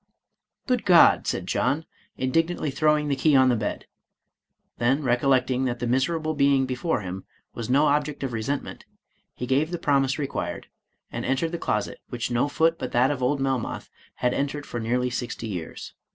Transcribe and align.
"Good 0.65 0.83
God 0.83 1.17
1" 1.19 1.25
said 1.25 1.45
John, 1.45 1.85
indignantly 2.17 2.71
throwing 2.71 3.07
the 3.07 3.15
key 3.15 3.35
on 3.35 3.49
the 3.49 3.55
bed; 3.55 3.85
then, 4.79 5.03
recollecting 5.03 5.65
that 5.65 5.77
the 5.77 5.85
miserable 5.85 6.33
being 6.33 6.65
before 6.65 7.01
him 7.01 7.23
was 7.53 7.69
no 7.69 7.85
object 7.85 8.23
of 8.23 8.33
resentment, 8.33 8.83
he 9.35 9.45
gave 9.45 9.69
the 9.69 9.77
promise 9.77 10.17
required, 10.17 10.65
and 11.11 11.23
entered 11.23 11.51
the 11.51 11.59
closet, 11.59 11.99
which 12.09 12.31
no 12.31 12.47
foot 12.47 12.79
but 12.79 12.93
that 12.93 13.11
of 13.11 13.21
old 13.21 13.39
Melmoth 13.39 13.91
had 14.15 14.33
entered 14.33 14.65
for 14.65 14.79
nearly 14.79 15.11
sixty 15.11 15.45
years. 15.45 15.93